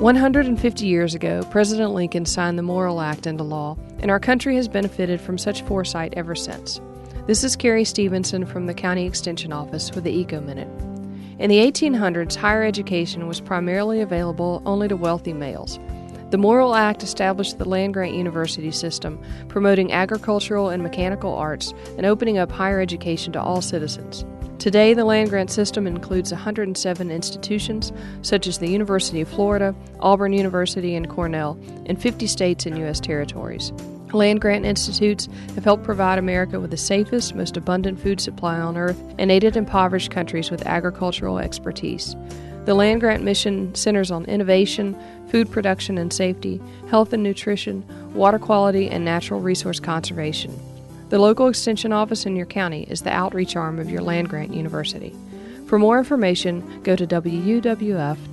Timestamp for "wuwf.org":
57.06-58.28